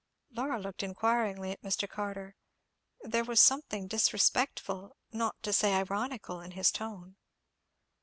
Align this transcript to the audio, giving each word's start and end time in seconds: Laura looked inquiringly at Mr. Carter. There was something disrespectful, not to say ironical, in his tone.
Laura 0.35 0.59
looked 0.59 0.81
inquiringly 0.81 1.51
at 1.51 1.61
Mr. 1.61 1.87
Carter. 1.87 2.35
There 3.03 3.23
was 3.23 3.39
something 3.39 3.85
disrespectful, 3.87 4.97
not 5.11 5.35
to 5.43 5.53
say 5.53 5.75
ironical, 5.75 6.41
in 6.41 6.53
his 6.53 6.71
tone. 6.71 7.17